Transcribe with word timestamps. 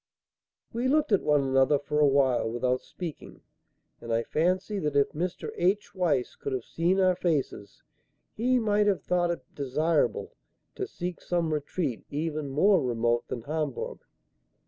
We 0.73 0.87
looked 0.87 1.11
at 1.11 1.21
one 1.21 1.41
another 1.43 1.77
for 1.77 1.99
awhile 1.99 2.49
without 2.49 2.81
speaking; 2.81 3.41
and 3.99 4.11
I 4.11 4.23
fancy 4.23 4.79
that 4.79 4.95
if 4.95 5.11
Mr. 5.11 5.51
H. 5.55 5.93
Weiss 5.93 6.35
could 6.35 6.53
have 6.53 6.63
seen 6.65 6.99
our 6.99 7.13
faces 7.15 7.83
he 8.33 8.57
might 8.57 8.87
have 8.87 9.03
thought 9.03 9.29
it 9.29 9.43
desirable 9.53 10.33
to 10.73 10.87
seek 10.87 11.21
some 11.21 11.53
retreat 11.53 12.03
even 12.09 12.49
more 12.49 12.81
remote 12.81 13.27
than 13.27 13.41
Hamburg. 13.43 13.99